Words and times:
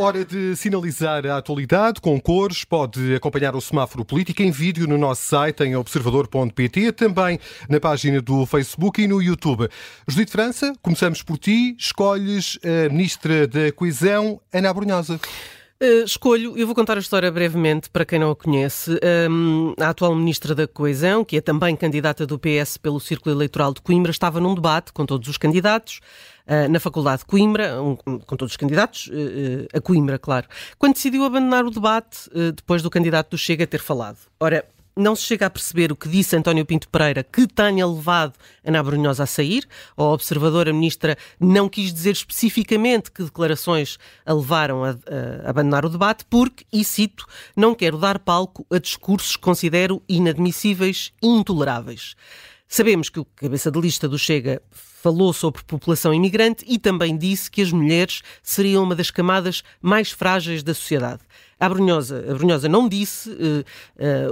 Hora 0.00 0.24
de 0.24 0.54
sinalizar 0.54 1.26
a 1.26 1.38
atualidade 1.38 2.00
com 2.00 2.20
cores. 2.20 2.62
Pode 2.62 3.16
acompanhar 3.16 3.56
o 3.56 3.60
semáforo 3.60 4.04
político 4.04 4.40
em 4.42 4.52
vídeo 4.52 4.86
no 4.86 4.96
nosso 4.96 5.22
site 5.22 5.64
em 5.64 5.74
observador.pt, 5.74 6.92
também 6.92 7.40
na 7.68 7.80
página 7.80 8.22
do 8.22 8.46
Facebook 8.46 9.02
e 9.02 9.08
no 9.08 9.20
YouTube. 9.20 9.68
Judite 10.06 10.30
França, 10.30 10.72
começamos 10.80 11.20
por 11.24 11.36
ti. 11.36 11.74
Escolhes 11.76 12.60
a 12.62 12.88
Ministra 12.92 13.48
da 13.48 13.72
Coesão, 13.72 14.40
Ana 14.52 14.72
Brunhosa. 14.72 15.18
Uh, 15.80 16.02
escolho, 16.04 16.58
eu 16.58 16.66
vou 16.66 16.74
contar 16.74 16.96
a 16.96 17.00
história 17.00 17.30
brevemente 17.30 17.88
para 17.88 18.04
quem 18.04 18.18
não 18.18 18.32
a 18.32 18.36
conhece. 18.36 18.98
Um, 19.30 19.74
a 19.78 19.90
atual 19.90 20.12
Ministra 20.12 20.52
da 20.52 20.66
Coesão, 20.66 21.24
que 21.24 21.36
é 21.36 21.40
também 21.40 21.76
candidata 21.76 22.26
do 22.26 22.36
PS 22.36 22.76
pelo 22.76 22.98
Círculo 22.98 23.32
Eleitoral 23.32 23.72
de 23.72 23.80
Coimbra, 23.80 24.10
estava 24.10 24.40
num 24.40 24.56
debate 24.56 24.92
com 24.92 25.06
todos 25.06 25.28
os 25.28 25.38
candidatos. 25.38 26.00
Uh, 26.48 26.68
na 26.68 26.80
Faculdade 26.80 27.20
de 27.20 27.26
Coimbra, 27.26 27.80
um, 27.80 27.94
com 27.94 28.36
todos 28.36 28.54
os 28.54 28.56
candidatos, 28.56 29.06
uh, 29.06 29.68
a 29.72 29.80
Coimbra, 29.80 30.18
claro, 30.18 30.48
quando 30.78 30.94
decidiu 30.94 31.22
abandonar 31.22 31.64
o 31.64 31.70
debate 31.70 32.28
depois 32.56 32.82
do 32.82 32.90
candidato 32.90 33.30
do 33.30 33.38
Chega 33.38 33.64
ter 33.64 33.80
falado. 33.80 34.18
Ora, 34.40 34.64
não 34.98 35.14
se 35.14 35.22
chega 35.22 35.46
a 35.46 35.50
perceber 35.50 35.92
o 35.92 35.96
que 35.96 36.08
disse 36.08 36.34
António 36.34 36.66
Pinto 36.66 36.88
Pereira 36.88 37.22
que 37.22 37.46
tenha 37.46 37.86
levado 37.86 38.34
Ana 38.64 38.82
Brunhosa 38.82 39.22
a 39.22 39.26
sair. 39.26 39.66
A 39.96 40.72
ministra 40.72 41.16
não 41.38 41.68
quis 41.68 41.94
dizer 41.94 42.10
especificamente 42.10 43.10
que 43.10 43.22
declarações 43.22 43.96
a 44.26 44.32
levaram 44.34 44.84
a, 44.84 44.90
a 44.90 45.50
abandonar 45.50 45.86
o 45.86 45.88
debate, 45.88 46.24
porque, 46.28 46.64
e 46.72 46.84
cito, 46.84 47.24
não 47.56 47.74
quero 47.74 47.96
dar 47.96 48.18
palco 48.18 48.66
a 48.70 48.78
discursos 48.78 49.36
que 49.36 49.42
considero 49.42 50.02
inadmissíveis 50.08 51.12
e 51.22 51.28
intoleráveis. 51.28 52.16
Sabemos 52.66 53.08
que 53.08 53.20
o 53.20 53.24
cabeça 53.24 53.70
de 53.70 53.80
lista 53.80 54.08
do 54.08 54.18
Chega 54.18 54.60
falou 55.00 55.32
sobre 55.32 55.62
população 55.62 56.12
imigrante 56.12 56.64
e 56.66 56.78
também 56.78 57.16
disse 57.16 57.50
que 57.50 57.62
as 57.62 57.70
mulheres 57.70 58.20
seriam 58.42 58.82
uma 58.82 58.96
das 58.96 59.10
camadas 59.10 59.62
mais 59.80 60.10
frágeis 60.10 60.62
da 60.62 60.74
sociedade. 60.74 61.22
A 61.60 61.68
Brunhosa, 61.68 62.24
a 62.30 62.34
Brunhosa 62.34 62.68
não 62.68 62.88
disse 62.88 63.30
uh, 63.30 63.64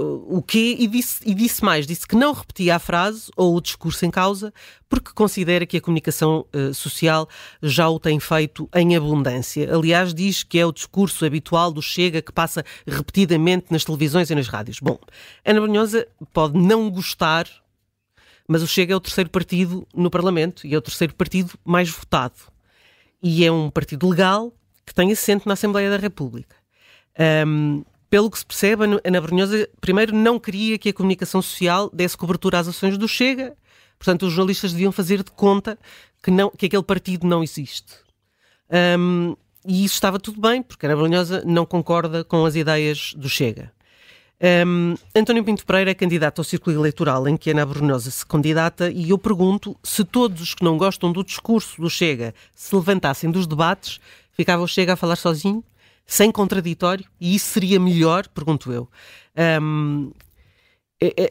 uh, 0.01 0.37
o 0.37 0.41
quê 0.41 0.77
e 0.79 0.87
disse, 0.87 1.21
e 1.25 1.33
disse 1.33 1.63
mais, 1.63 1.85
disse 1.85 2.07
que 2.07 2.15
não 2.15 2.31
repetia 2.31 2.75
a 2.77 2.79
frase 2.79 3.29
ou 3.35 3.55
o 3.55 3.61
discurso 3.61 4.05
em 4.05 4.11
causa 4.11 4.53
porque 4.87 5.11
considera 5.13 5.65
que 5.65 5.75
a 5.75 5.81
comunicação 5.81 6.45
uh, 6.55 6.73
social 6.73 7.27
já 7.61 7.89
o 7.89 7.99
tem 7.99 8.17
feito 8.19 8.69
em 8.73 8.95
abundância. 8.95 9.75
Aliás, 9.75 10.13
diz 10.13 10.43
que 10.43 10.57
é 10.57 10.65
o 10.65 10.71
discurso 10.71 11.25
habitual 11.25 11.71
do 11.71 11.81
Chega 11.81 12.21
que 12.21 12.31
passa 12.31 12.63
repetidamente 12.87 13.67
nas 13.71 13.83
televisões 13.83 14.29
e 14.29 14.35
nas 14.35 14.47
rádios. 14.47 14.79
Bom, 14.79 14.97
Ana 15.43 15.59
Brunhosa 15.59 16.07
pode 16.31 16.57
não 16.57 16.89
gostar 16.89 17.45
mas 18.47 18.63
o 18.63 18.67
Chega 18.67 18.93
é 18.93 18.95
o 18.95 19.01
terceiro 19.01 19.29
partido 19.29 19.85
no 19.93 20.09
Parlamento 20.09 20.65
e 20.65 20.73
é 20.73 20.77
o 20.77 20.81
terceiro 20.81 21.13
partido 21.13 21.59
mais 21.65 21.89
votado. 21.89 22.35
E 23.21 23.43
é 23.43 23.51
um 23.51 23.69
partido 23.69 24.07
legal 24.07 24.53
que 24.85 24.93
tem 24.93 25.11
assento 25.11 25.45
na 25.47 25.53
Assembleia 25.53 25.89
da 25.89 25.97
República. 25.97 26.55
Um, 27.19 27.83
pelo 28.09 28.31
que 28.31 28.39
se 28.39 28.45
percebe, 28.45 28.83
Ana 29.03 29.21
Brunhosa, 29.21 29.67
primeiro, 29.81 30.15
não 30.15 30.39
queria 30.39 30.77
que 30.77 30.89
a 30.89 30.93
comunicação 30.93 31.41
social 31.41 31.89
desse 31.91 32.15
cobertura 32.15 32.59
às 32.59 32.67
ações 32.67 32.97
do 32.97 33.07
Chega. 33.07 33.55
Portanto, 33.99 34.27
os 34.27 34.33
jornalistas 34.33 34.71
deviam 34.71 34.91
fazer 34.91 35.23
de 35.23 35.31
conta 35.31 35.77
que, 36.23 36.31
não, 36.31 36.49
que 36.49 36.67
aquele 36.67 36.83
partido 36.83 37.27
não 37.27 37.43
existe. 37.43 37.93
Um, 38.99 39.35
e 39.65 39.83
isso 39.83 39.95
estava 39.95 40.19
tudo 40.19 40.39
bem, 40.39 40.61
porque 40.61 40.85
Ana 40.85 40.95
Brunhosa 40.95 41.43
não 41.45 41.65
concorda 41.65 42.23
com 42.23 42.45
as 42.45 42.55
ideias 42.55 43.13
do 43.15 43.27
Chega. 43.27 43.71
Um, 44.39 44.95
António 45.15 45.43
Pinto 45.43 45.65
Pereira 45.65 45.91
é 45.91 45.93
candidato 45.95 46.39
ao 46.39 46.45
círculo 46.45 46.75
eleitoral 46.75 47.27
em 47.27 47.35
que 47.35 47.49
Ana 47.49 47.65
Brunosa 47.65 48.11
se 48.11 48.23
candidata 48.23 48.91
e 48.91 49.09
eu 49.09 49.17
pergunto 49.17 49.75
se 49.81 50.05
todos 50.05 50.39
os 50.41 50.53
que 50.53 50.63
não 50.63 50.77
gostam 50.77 51.11
do 51.11 51.23
discurso 51.23 51.81
do 51.81 51.89
Chega 51.89 52.35
se 52.53 52.75
levantassem 52.75 53.31
dos 53.31 53.47
debates, 53.47 53.99
ficava 54.33 54.61
o 54.61 54.67
Chega 54.67 54.93
a 54.93 54.95
falar 54.95 55.15
sozinho, 55.15 55.63
sem 56.07 56.31
contraditório, 56.31 57.05
e 57.19 57.35
isso 57.35 57.47
seria 57.47 57.79
melhor, 57.79 58.27
pergunto 58.29 58.71
eu. 58.71 58.89
Um, 59.61 60.11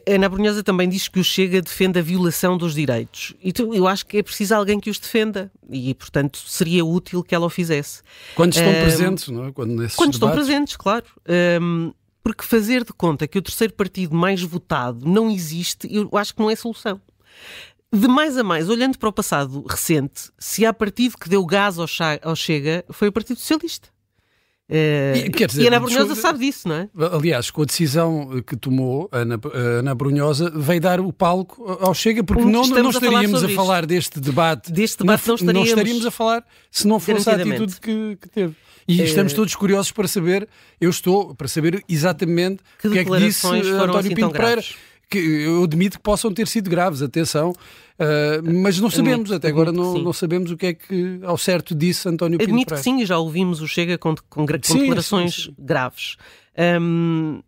Ana 0.07 0.29
Brunhosa 0.29 0.63
também 0.63 0.87
diz 0.87 1.09
que 1.09 1.19
o 1.19 1.23
Chega 1.23 1.61
defende 1.61 1.99
a 1.99 2.01
violação 2.01 2.57
dos 2.57 2.73
direitos. 2.73 3.33
E 3.43 3.51
eu 3.75 3.85
acho 3.85 4.05
que 4.05 4.17
é 4.17 4.23
preciso 4.23 4.55
alguém 4.55 4.79
que 4.79 4.89
os 4.89 4.97
defenda. 4.97 5.51
E, 5.69 5.93
portanto, 5.93 6.37
seria 6.45 6.85
útil 6.85 7.21
que 7.21 7.35
ela 7.35 7.47
o 7.47 7.49
fizesse. 7.49 8.01
Quando 8.33 8.53
estão 8.53 8.69
um, 8.69 8.81
presentes, 8.81 9.27
não 9.27 9.45
é? 9.45 9.51
Quando, 9.51 9.95
quando 9.95 10.13
estão 10.13 10.31
presentes, 10.31 10.77
claro. 10.77 11.05
Um, 11.61 11.91
porque 12.23 12.43
fazer 12.43 12.85
de 12.85 12.93
conta 12.93 13.27
que 13.27 13.37
o 13.37 13.41
terceiro 13.41 13.73
partido 13.73 14.15
mais 14.15 14.41
votado 14.41 15.05
não 15.05 15.29
existe, 15.29 15.87
eu 15.93 16.09
acho 16.13 16.33
que 16.33 16.41
não 16.41 16.49
é 16.49 16.55
solução. 16.55 17.01
De 17.93 18.07
mais 18.07 18.37
a 18.37 18.43
mais, 18.43 18.69
olhando 18.69 18.97
para 18.97 19.09
o 19.09 19.13
passado 19.13 19.65
recente, 19.67 20.29
se 20.37 20.65
há 20.65 20.73
partido 20.73 21.17
que 21.17 21.29
deu 21.29 21.45
gás 21.45 21.77
ao, 21.77 22.35
Chega, 22.35 22.85
foi 22.89 23.07
o 23.07 23.11
Partido 23.11 23.39
Socialista. 23.39 23.89
Uh, 24.69 25.15
e, 25.15 25.29
dizer, 25.29 25.61
e 25.61 25.67
Ana 25.67 25.79
Brunhosa 25.79 26.13
sabe 26.13 26.39
disso, 26.39 26.67
não 26.67 26.75
é? 26.75 26.89
Aliás, 27.13 27.49
com 27.49 27.61
a 27.61 27.65
decisão 27.65 28.43
que 28.45 28.57
tomou 28.57 29.07
Ana, 29.13 29.39
Ana 29.53 29.95
Brunhosa, 29.95 30.51
veio 30.53 30.81
dar 30.81 30.99
o 30.99 31.13
palco 31.13 31.77
ao 31.79 31.93
Chega, 31.93 32.21
porque 32.21 32.43
não, 32.43 32.67
não 32.67 32.89
estaríamos 32.89 33.43
a, 33.43 33.47
a 33.47 33.49
falar 33.49 33.85
deste 33.85 34.19
debate. 34.19 34.69
Deste 34.69 35.03
debate 35.03 35.25
não, 35.25 35.27
não, 35.27 35.35
estaríamos, 35.35 35.53
não 35.53 35.63
estaríamos 35.63 36.05
a 36.05 36.11
falar 36.11 36.45
se 36.69 36.85
não 36.85 36.99
fosse 36.99 37.29
a 37.29 37.35
atitude 37.35 37.79
que, 37.79 38.17
que 38.21 38.29
teve. 38.29 38.55
E 38.87 39.01
estamos 39.01 39.33
todos 39.33 39.53
curiosos 39.53 39.91
para 39.91 40.07
saber, 40.07 40.47
eu 40.79 40.89
estou 40.89 41.35
para 41.35 41.47
saber 41.47 41.83
exatamente 41.89 42.63
que 42.79 42.87
o 42.87 42.91
que 42.91 42.99
é 42.99 43.05
que 43.05 43.17
disse 43.17 43.45
António 43.45 43.97
assim 43.97 44.15
Pinto 44.15 44.31
Pereira. 44.31 44.63
Que 45.09 45.17
eu 45.17 45.63
admito 45.63 45.97
que 45.97 46.03
possam 46.03 46.33
ter 46.33 46.47
sido 46.47 46.69
graves, 46.69 47.01
atenção, 47.01 47.51
uh, 47.51 48.61
mas 48.61 48.77
não 48.79 48.89
sabemos, 48.89 49.31
até 49.31 49.47
agora 49.47 49.71
não, 49.71 49.97
não, 49.97 50.11
sabemos 50.11 50.51
o 50.51 50.57
que 50.57 50.65
é 50.65 50.73
que 50.73 51.19
ao 51.23 51.37
certo 51.37 51.73
disse 51.73 52.09
António 52.09 52.37
Pinto 52.37 52.49
Admito 52.49 52.73
que 52.75 52.81
sim, 52.81 53.05
já 53.05 53.17
ouvimos 53.17 53.61
o 53.61 53.67
Chega 53.67 53.97
com, 53.97 54.13
com, 54.29 54.45
com 54.45 54.59
sim, 54.61 54.79
declarações 54.79 55.35
sim, 55.35 55.41
sim. 55.43 55.55
graves. 55.57 56.17
Um, 56.81 57.41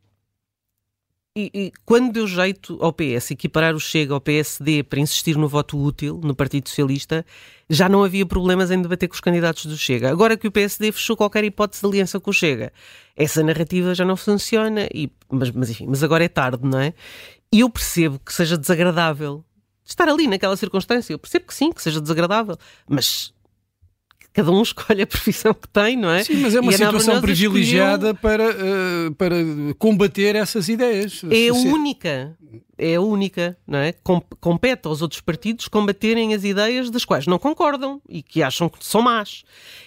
e, 1.40 1.52
e, 1.54 1.72
quando 1.86 2.12
deu 2.12 2.28
jeito 2.28 2.78
ao 2.82 2.92
PS 2.92 3.32
equiparar 3.32 3.76
o 3.76 3.80
Chega 3.80 4.14
ao 4.14 4.20
PSD 4.20 4.84
para 4.84 5.00
insistir 5.00 5.38
no 5.38 5.48
voto 5.48 5.78
útil 5.78 6.20
no 6.24 6.36
Partido 6.36 6.68
Socialista, 6.68 7.26
já 7.70 7.88
não 7.88 8.04
havia 8.04 8.26
problemas 8.26 8.72
em 8.72 8.82
debater 8.82 9.08
com 9.08 9.14
os 9.14 9.22
candidatos 9.22 9.66
do 9.66 9.78
Chega. 9.78 10.10
Agora 10.10 10.36
que 10.36 10.48
o 10.48 10.52
PSD 10.52 10.92
fechou 10.92 11.16
qualquer 11.16 11.44
hipótese 11.44 11.82
de 11.82 11.88
aliança 11.88 12.20
com 12.20 12.32
o 12.32 12.34
Chega, 12.34 12.74
essa 13.16 13.44
narrativa 13.44 13.94
já 13.94 14.04
não 14.04 14.18
funciona, 14.18 14.90
e, 14.94 15.10
mas, 15.32 15.52
mas 15.52 15.70
enfim, 15.70 15.86
mas 15.88 16.04
agora 16.04 16.26
é 16.26 16.28
tarde, 16.28 16.64
não 16.64 16.80
é? 16.80 16.94
E 17.52 17.62
eu 17.62 17.70
percebo 17.70 18.20
que 18.20 18.34
seja 18.34 18.58
desagradável 18.58 19.44
estar 19.84 20.08
ali 20.08 20.28
naquela 20.28 20.56
circunstância. 20.56 21.14
Eu 21.14 21.20
percebo 21.20 21.48
que 21.48 21.54
sim, 21.54 21.72
que 21.72 21.82
seja 21.82 22.00
desagradável, 22.00 22.58
mas 22.88 23.34
cada 24.34 24.52
um 24.52 24.62
escolhe 24.64 25.02
a 25.02 25.08
profissão 25.08 25.54
que 25.54 25.68
tem, 25.68 25.98
não 25.98 26.12
é? 26.12 26.24
Sim, 26.24 26.38
mas 26.38 26.56
é 26.56 26.60
uma 26.60 26.72
situação 26.72 27.22
privilegiada 27.22 28.12
escolheu... 28.12 28.16
para, 28.16 28.50
uh, 28.52 29.16
para 29.16 29.36
combater 29.78 30.36
essas 30.36 30.70
ideias. 30.70 31.22
É 31.30 31.50
a 31.50 31.54
única, 31.54 32.38
é 32.78 32.96
a 32.96 33.02
única, 33.02 33.58
não 33.66 33.80
é? 33.80 33.94
compete 34.40 34.88
aos 34.88 35.02
outros 35.02 35.22
partidos 35.22 35.68
combaterem 35.68 36.34
as 36.34 36.44
ideias 36.44 36.90
das 36.90 37.04
quais 37.04 37.26
não 37.26 37.40
concordam 37.40 38.02
e 38.08 38.22
que 38.22 38.44
acham 38.44 38.70
que 38.70 38.86
são 38.86 39.02
más. 39.02 39.44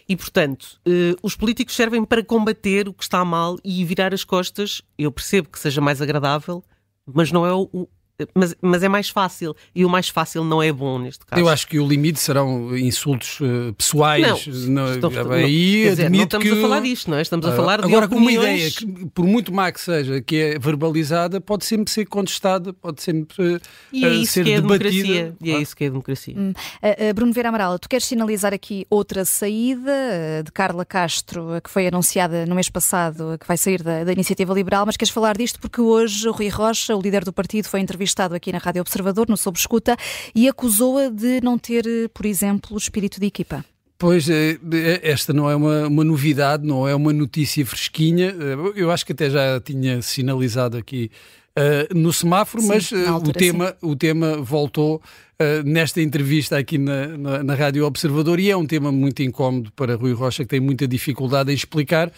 E, 0.09 0.17
portanto, 0.17 0.81
uh, 0.87 1.17
os 1.23 1.37
políticos 1.37 1.77
servem 1.77 2.05
para 2.05 2.25
combater 2.25 2.89
o 2.89 2.93
que 2.93 3.05
está 3.05 3.25
mal 3.25 3.57
e 3.63 3.85
virar 3.85 4.13
as 4.13 4.25
costas. 4.25 4.83
Eu 4.99 5.13
percebo 5.13 5.49
que 5.49 5.59
seja 5.59 5.81
mais 5.81 6.03
agradável, 6.03 6.63
mas 7.07 7.33
não 7.33 7.47
é 7.47 7.53
o, 7.53 7.89
mas, 8.35 8.55
mas 8.61 8.83
é 8.83 8.89
mais 8.89 9.09
fácil 9.09 9.55
e 9.75 9.85
o 9.85 9.89
mais 9.89 10.09
fácil 10.09 10.45
não 10.45 10.63
é 10.63 10.73
bom 10.73 10.99
neste 10.99 11.25
caso. 11.25 11.41
Eu 11.41 11.49
acho 11.49 11.67
que 11.67 11.79
o 11.79 11.87
limite 11.87 12.21
serão 12.21 12.77
insultos 12.77 13.41
uh, 13.41 13.73
pessoais. 13.75 14.47
Não, 14.47 14.87
não, 14.87 14.95
estou, 14.95 15.11
aí 15.33 15.85
não, 15.85 15.91
dizer, 15.91 16.11
não 16.11 16.23
estamos 16.23 16.49
que, 16.49 16.59
a 16.59 16.61
falar 16.61 16.81
disto, 16.81 17.11
não 17.11 17.17
é? 17.17 17.23
Estamos 17.23 17.47
a 17.47 17.53
falar 17.53 17.81
uh, 17.81 17.83
de 17.83 17.89
Agora, 17.89 18.09
com 18.09 18.17
uma 18.17 18.33
ideia 18.33 18.71
que, 18.71 18.87
por 19.15 19.27
muito 19.27 19.53
má 19.53 19.73
que 19.73 19.81
seja, 19.81 20.21
que 20.21 20.37
é 20.37 20.59
verbalizada, 20.59 21.41
pode 21.41 21.65
sempre 21.65 21.91
ser 21.91 22.07
contestada, 22.07 22.73
pode 22.73 23.03
sempre 23.03 23.57
uh, 23.57 23.61
e 23.93 24.05
é 24.05 24.09
isso 24.11 24.33
ser 24.35 24.45
que 24.45 24.53
é 24.53 24.61
debatida. 24.61 24.93
Democracia. 24.93 25.37
E 25.41 25.51
é 25.51 25.59
isso 25.59 25.77
que 25.77 25.85
é 25.85 25.87
a 25.87 25.91
democracia. 25.91 26.35
Hum. 26.37 26.53
Uh, 26.83 27.15
Bruno 27.15 27.33
Vera 27.33 27.49
Amaral, 27.49 27.79
tu 27.79 27.89
queres 27.89 28.07
sinalizar 28.07 28.53
aqui 28.53 28.87
outra 28.89 29.25
saída 29.25 30.43
de 30.45 30.53
Carla 30.53 30.85
Castro, 30.85 31.61
que 31.63 31.71
foi 31.71 31.87
anunciada 31.89 32.47
no 32.47 32.55
mês 32.55 32.69
passado, 32.69 33.37
que 33.39 33.47
vai 33.47 33.57
sair 33.57 33.83
da, 33.83 34.05
da 34.05 34.13
Iniciativa 34.13 34.53
Liberal, 34.53 34.87
mas 34.87 34.97
queres 34.97 35.13
falar 35.13 35.37
disto 35.37 35.59
porque 35.61 35.81
hoje 35.81 36.29
o 36.29 36.33
Rui 36.33 36.49
Rocha, 36.49 36.95
o 36.95 37.01
líder 37.01 37.25
do 37.25 37.33
partido, 37.33 37.69
foi 37.69 37.81
entrevistado 37.81 38.12
entrevistado 38.13 38.35
aqui 38.35 38.53
na 38.53 38.59
Rádio 38.59 38.83
Observador, 38.83 39.29
no 39.29 39.37
Sob 39.37 39.59
Escuta, 39.59 39.97
e 40.35 40.49
acusou-a 40.49 41.09
de 41.09 41.41
não 41.43 41.59
ter, 41.59 41.85
por 42.13 42.27
exemplo, 42.27 42.77
espírito 42.77 43.19
de 43.19 43.27
equipa. 43.27 43.65
Pois, 43.99 44.29
é, 44.29 44.59
é, 44.73 45.11
esta 45.11 45.33
não 45.33 45.49
é 45.49 45.55
uma, 45.57 45.87
uma, 45.87 46.05
novidade, 46.05 46.67
não 46.67 46.87
é 46.87 46.95
uma 46.95 47.13
notícia 47.13 47.65
fresquinha. 47.65 48.31
Eh, 48.31 48.73
eu 48.75 48.91
acho 48.91 49.07
que 49.07 49.13
até 49.13 49.31
já 49.31 49.61
tinha 49.61 50.03
sinalizado 50.03 50.77
aqui 50.77 51.11
uh, 51.59 51.95
no 51.95 52.13
semáforo, 52.13 52.63
sim, 52.63 52.69
mas 52.69 52.93
altura, 52.93 53.31
o, 53.31 53.33
tema, 53.33 53.77
o 53.83 53.97
tema 53.97 54.37
voltou 54.39 54.97
uh, 54.97 55.69
nesta 55.69 56.01
entrevista 56.01 56.59
aqui 56.59 56.79
na, 56.79 57.07
na, 57.17 57.43
na 57.43 57.55
Rádio 57.55 57.85
Observador 57.85 58.39
e 58.41 58.51
é 58.51 58.57
um 58.57 58.67
tema 58.67 58.93
muito 58.93 59.23
incómodo 59.23 59.73
para 59.73 59.95
Rui 59.97 60.13
Rocha, 60.13 60.45
que 60.45 60.51
tem 60.51 60.61
muita 60.61 60.87
dificuldade 60.87 61.51
em 61.51 61.55
explicar 61.55 62.13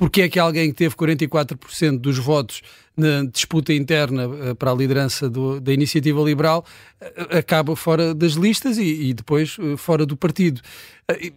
porque 0.00 0.22
é 0.22 0.28
que 0.30 0.38
alguém 0.38 0.70
que 0.70 0.76
teve 0.76 0.94
44% 0.94 1.98
dos 1.98 2.16
votos 2.16 2.62
na 2.96 3.24
disputa 3.30 3.72
interna 3.72 4.22
eh, 4.22 4.54
para 4.54 4.70
a 4.70 4.74
liderança 4.74 5.28
do, 5.28 5.60
da 5.60 5.74
iniciativa 5.74 6.20
liberal 6.22 6.64
eh, 7.00 7.38
acaba 7.38 7.76
fora 7.76 8.14
das 8.14 8.32
listas 8.32 8.78
e, 8.78 9.10
e 9.10 9.12
depois 9.12 9.58
eh, 9.60 9.76
fora 9.76 10.06
do 10.06 10.16
partido. 10.16 10.62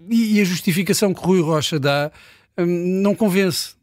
E, 0.10 0.38
e, 0.38 0.42
a 0.42 0.46
justificação 0.46 1.14
que 1.14 1.26
Rui 1.26 1.42
Rocha 1.42 1.78
dá 1.80 2.10
não 2.58 3.16
convence. 3.16 3.76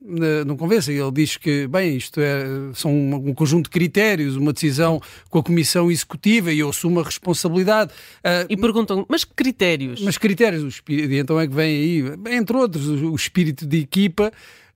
Não 0.47 0.57
convence. 0.57 0.93
Ele 0.93 1.11
diz 1.11 1.37
que, 1.37 1.67
bem, 1.67 1.97
isto 1.97 2.21
é, 2.21 2.45
são 2.75 2.93
um 2.93 3.35
conjunto 3.35 3.65
de 3.65 3.71
critérios, 3.71 4.37
uma 4.37 4.53
decisão 4.53 5.01
com 5.29 5.39
a 5.39 5.43
Comissão 5.43 5.91
Executiva 5.91 6.53
e 6.53 6.61
eu 6.61 6.69
assumo 6.69 7.01
a 7.01 7.03
responsabilidade. 7.03 7.93
Ah, 8.23 8.47
e 8.49 8.57
perguntam, 8.57 9.05
mas 9.09 9.25
que 9.25 9.35
critérios? 9.35 10.01
Mas 10.01 10.17
critérios, 10.19 10.63
o 10.63 10.69
espírito, 10.69 11.13
então 11.13 11.41
é 11.41 11.47
que 11.47 11.55
vem 11.55 11.77
aí, 11.77 12.35
entre 12.37 12.57
outros, 12.57 12.87
o 12.87 13.15
espírito 13.15 13.67
de 13.67 13.79
equipa. 13.79 14.33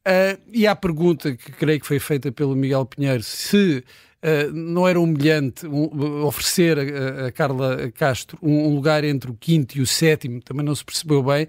Uh, 0.07 0.39
e 0.53 0.67
a 0.67 0.77
pergunta 0.77 1.35
que 1.35 1.51
creio 1.51 1.81
que 1.81 1.87
foi 1.87 1.99
feita 1.99 2.31
pelo 2.31 2.55
Miguel 2.55 2.85
Pinheiro, 2.85 3.23
se 3.23 3.83
uh, 4.25 4.53
não 4.53 4.89
era 4.89 4.99
humilhante 4.99 5.67
um, 5.67 6.25
oferecer 6.25 6.79
a, 6.79 7.27
a, 7.27 7.33
Carla 7.33 7.93
Castro 7.93 8.39
um, 8.43 8.69
um, 8.69 8.75
lugar 8.75 9.05
entre 9.05 9.31
o 9.31 9.35
quinto 9.35 9.77
e 9.79 9.83
o 9.83 9.87
sétimo, 9.87 10.41
também 10.41 10.65
não 10.65 10.75
se 10.75 10.85
percebeu 10.85 11.23
bem. 11.23 11.47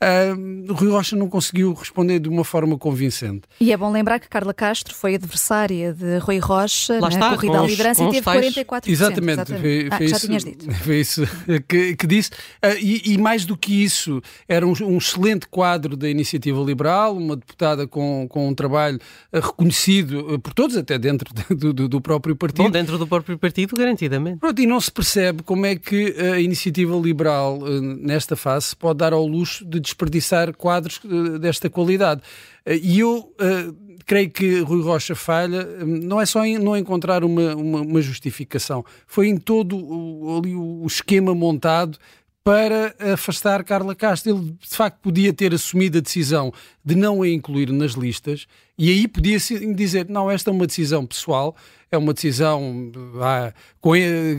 Uh, 0.00 0.72
Rui 0.74 0.92
Rocha 0.92 1.16
não 1.16 1.28
conseguiu 1.28 1.72
responder 1.72 2.20
de 2.20 2.28
uma 2.28 2.44
forma 2.44 2.78
convincente. 2.78 3.42
E 3.60 3.72
é 3.72 3.76
bom 3.76 3.90
lembrar 3.90 4.20
que 4.20 4.28
Carla 4.28 4.54
Castro 4.54 4.94
foi 4.94 5.16
adversária 5.16 5.92
de 5.92 6.18
Rui 6.18 6.38
Rocha 6.38 7.00
Lá 7.00 7.00
na 7.00 7.08
está, 7.08 7.30
corrida 7.30 7.60
à 7.60 7.66
liderança 7.66 8.04
e 8.04 8.10
teve 8.12 8.24
44%. 8.24 8.88
Exatamente, 8.88 9.32
exatamente. 9.32 9.60
Foi, 9.60 9.88
ah, 9.90 9.96
foi 9.96 10.06
já 10.06 10.16
isso, 10.16 10.26
tinhas 10.26 10.44
dito. 10.44 10.70
Foi 10.88 11.00
isso 11.00 11.22
que, 11.66 11.96
que 11.96 12.06
disse. 12.06 12.30
Uh, 12.30 12.78
e, 12.80 13.14
e, 13.14 13.18
mais 13.18 13.44
do 13.44 13.56
que 13.56 13.82
isso, 13.82 14.22
era 14.48 14.64
um, 14.64 14.72
um, 14.82 14.98
excelente 14.98 15.48
quadro 15.48 15.96
da 15.96 16.08
Iniciativa 16.08 16.60
Liberal, 16.62 17.16
uma 17.16 17.34
deputada 17.34 17.86
com, 17.86 18.26
com 18.28 18.48
um 18.48 18.54
trabalho 18.54 19.00
reconhecido 19.32 20.38
por 20.38 20.54
todos, 20.54 20.76
até 20.76 20.96
dentro 20.96 21.34
do, 21.50 21.72
do, 21.72 21.88
do, 21.88 22.00
próprio 22.00 22.17
partido. 22.20 22.64
Bom, 22.64 22.70
dentro 22.70 22.98
do 22.98 23.06
próprio 23.06 23.38
partido, 23.38 23.76
garantidamente. 23.76 24.38
Pronto, 24.38 24.60
e 24.60 24.66
não 24.66 24.80
se 24.80 24.90
percebe 24.90 25.42
como 25.42 25.66
é 25.66 25.76
que 25.76 26.14
a 26.18 26.40
Iniciativa 26.40 26.96
Liberal, 26.96 27.58
nesta 27.80 28.36
fase, 28.36 28.74
pode 28.74 28.98
dar 28.98 29.12
ao 29.12 29.26
luxo 29.26 29.64
de 29.64 29.80
desperdiçar 29.80 30.54
quadros 30.54 31.00
eh, 31.04 31.38
desta 31.38 31.68
qualidade. 31.70 32.22
Eh, 32.64 32.80
e 32.82 33.00
eu 33.00 33.18
uh, 33.18 33.98
creio 34.06 34.30
que 34.30 34.60
Rui 34.60 34.82
Rocha 34.82 35.14
falha, 35.14 35.64
não 35.84 36.20
é 36.20 36.26
só 36.26 36.44
em 36.44 36.58
não 36.58 36.76
encontrar 36.76 37.24
uma, 37.24 37.54
uma, 37.54 37.80
uma 37.82 38.02
justificação, 38.02 38.84
foi 39.06 39.28
em 39.28 39.36
todo 39.36 39.76
o, 39.76 40.38
ali, 40.38 40.54
o 40.54 40.86
esquema 40.86 41.34
montado 41.34 41.98
para 42.42 42.94
afastar 43.12 43.62
Carla 43.62 43.94
Castro. 43.94 44.32
Ele, 44.32 44.56
de 44.58 44.74
facto, 44.74 45.00
podia 45.02 45.34
ter 45.34 45.52
assumido 45.52 45.98
a 45.98 46.00
decisão 46.00 46.50
de 46.82 46.94
não 46.94 47.20
a 47.20 47.28
incluir 47.28 47.70
nas 47.70 47.92
listas 47.92 48.46
e 48.78 48.90
aí 48.90 49.08
podia 49.08 49.36
dizer: 49.74 50.08
não, 50.08 50.30
esta 50.30 50.50
é 50.50 50.52
uma 50.52 50.66
decisão 50.66 51.04
pessoal, 51.04 51.56
é 51.90 51.98
uma 51.98 52.14
decisão 52.14 52.92
ah, 53.20 53.52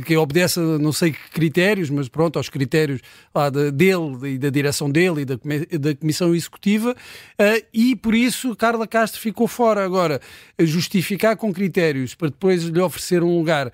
que 0.06 0.15
obedece 0.15 0.62
a 0.62 0.80
não 0.80 0.94
sei 0.94 1.12
que 1.12 1.30
critérios, 1.31 1.89
mas 1.89 2.07
pronto, 2.07 2.38
aos 2.38 2.47
critérios 2.47 3.01
dele 3.74 4.36
e 4.36 4.38
da 4.38 4.50
direção 4.50 4.89
dele 4.89 5.21
e 5.21 5.25
da, 5.25 5.36
da 5.36 5.94
Comissão 5.94 6.33
Executiva, 6.33 6.95
ah, 7.38 7.62
e 7.74 7.97
por 7.97 8.15
isso 8.15 8.56
Carla 8.56 8.88
Castro 8.88 9.19
ficou 9.19 9.45
fora. 9.45 9.83
Agora, 9.83 10.21
justificar 10.57 11.36
com 11.36 11.51
critérios 11.51 12.15
para 12.15 12.30
depois 12.30 12.63
lhe 12.63 12.80
oferecer 12.80 13.21
um 13.21 13.38
lugar 13.38 13.74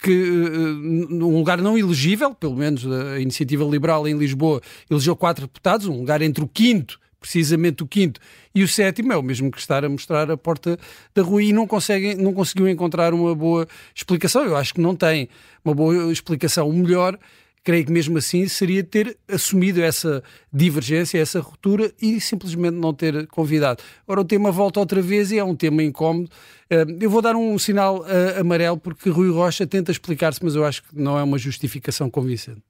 que 0.00 0.10
um 0.10 1.36
lugar 1.36 1.58
não 1.58 1.78
elegível, 1.78 2.34
pelo 2.34 2.56
menos 2.56 2.84
a 2.84 3.20
iniciativa 3.20 3.64
liberal 3.64 4.08
em 4.08 4.16
Lisboa 4.16 4.60
elegeu 4.90 5.14
quatro 5.14 5.46
deputados, 5.46 5.86
um 5.86 5.98
lugar 5.98 6.22
entre 6.22 6.42
o 6.42 6.48
quinto 6.48 6.98
precisamente 7.20 7.82
o 7.82 7.86
quinto 7.86 8.20
e 8.54 8.62
o 8.62 8.68
sétimo 8.68 9.12
é 9.12 9.16
o 9.16 9.22
mesmo 9.22 9.50
que 9.50 9.58
estar 9.58 9.84
a 9.84 9.88
mostrar 9.88 10.30
a 10.30 10.36
porta 10.36 10.78
da 11.14 11.22
rua 11.22 11.42
e 11.42 11.52
não, 11.52 11.66
conseguem, 11.66 12.14
não 12.16 12.32
conseguiu 12.32 12.68
encontrar 12.68 13.12
uma 13.14 13.34
boa 13.34 13.66
explicação. 13.94 14.44
Eu 14.44 14.56
acho 14.56 14.74
que 14.74 14.80
não 14.80 14.96
tem 14.96 15.28
uma 15.64 15.74
boa 15.74 16.12
explicação. 16.12 16.68
O 16.68 16.72
melhor, 16.72 17.18
creio 17.62 17.84
que 17.84 17.92
mesmo 17.92 18.18
assim, 18.18 18.48
seria 18.48 18.82
ter 18.82 19.16
assumido 19.28 19.82
essa 19.82 20.22
divergência, 20.52 21.18
essa 21.18 21.40
ruptura 21.40 21.92
e 22.00 22.20
simplesmente 22.20 22.74
não 22.74 22.94
ter 22.94 23.26
convidado. 23.28 23.82
Ora, 24.06 24.20
o 24.20 24.24
tema 24.24 24.50
volta 24.50 24.80
outra 24.80 25.02
vez 25.02 25.30
e 25.30 25.38
é 25.38 25.44
um 25.44 25.54
tema 25.54 25.82
incómodo. 25.82 26.30
Eh, 26.70 26.86
eu 27.00 27.10
vou 27.10 27.22
dar 27.22 27.36
um 27.36 27.58
sinal 27.58 28.04
eh, 28.08 28.40
amarelo 28.40 28.78
porque 28.78 29.10
Rui 29.10 29.30
Rocha 29.30 29.66
tenta 29.66 29.92
explicar-se, 29.92 30.42
mas 30.42 30.54
eu 30.54 30.64
acho 30.64 30.82
que 30.82 30.88
não 30.98 31.18
é 31.18 31.22
uma 31.22 31.38
justificação 31.38 32.08
convincente. 32.08 32.62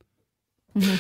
Uhum. 0.74 0.98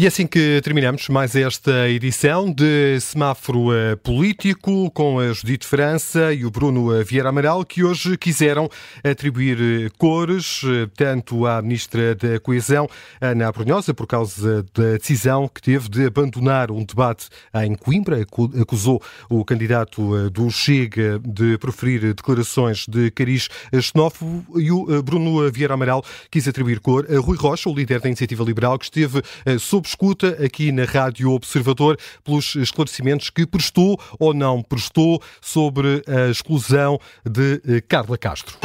E 0.00 0.06
assim 0.06 0.28
que 0.28 0.60
terminamos 0.62 1.08
mais 1.08 1.34
esta 1.34 1.88
edição 1.88 2.52
de 2.52 3.00
Semáforo 3.00 3.74
eh, 3.74 3.96
Político 3.96 4.88
com 4.92 5.18
a 5.18 5.32
Judite 5.32 5.66
França 5.66 6.32
e 6.32 6.44
o 6.44 6.52
Bruno 6.52 6.94
eh, 6.94 7.02
Vieira 7.02 7.30
Amaral, 7.30 7.64
que 7.64 7.82
hoje 7.82 8.16
quiseram 8.16 8.70
atribuir 9.02 9.58
eh, 9.60 9.90
cores 9.98 10.62
tanto 10.96 11.46
à 11.46 11.60
Ministra 11.60 12.14
da 12.14 12.38
Coesão, 12.38 12.88
Ana 13.20 13.50
Brunhosa, 13.50 13.92
por 13.92 14.06
causa 14.06 14.62
da 14.72 14.98
decisão 14.98 15.48
que 15.48 15.60
teve 15.60 15.88
de 15.88 16.06
abandonar 16.06 16.70
um 16.70 16.84
debate 16.84 17.28
em 17.56 17.74
Coimbra, 17.74 18.24
acusou 18.62 19.02
o 19.28 19.44
candidato 19.44 20.30
do 20.30 20.48
Chega 20.48 21.18
de 21.18 21.58
proferir 21.58 22.14
declarações 22.14 22.86
de 22.86 23.10
cariz 23.10 23.48
xenófobo 23.82 24.60
e 24.60 24.70
o 24.70 25.02
Bruno 25.02 25.50
Vieira 25.50 25.74
Amaral 25.74 26.04
quis 26.30 26.46
atribuir 26.46 26.78
cor 26.78 27.04
a 27.10 27.18
Rui 27.18 27.36
Rocha, 27.36 27.68
o 27.68 27.74
líder 27.74 28.00
da 28.00 28.06
Iniciativa 28.06 28.44
Liberal, 28.44 28.78
que 28.78 28.84
esteve 28.84 29.22
sob 29.58 29.87
escuta 29.88 30.36
aqui 30.44 30.70
na 30.70 30.84
Rádio 30.84 31.32
Observador 31.32 31.98
pelos 32.22 32.54
esclarecimentos 32.56 33.30
que 33.30 33.46
prestou 33.46 33.98
ou 34.18 34.34
não 34.34 34.62
prestou 34.62 35.22
sobre 35.40 36.02
a 36.06 36.30
exclusão 36.30 37.00
de 37.24 37.60
eh, 37.66 37.80
Carla 37.80 38.18
Castro. 38.18 38.58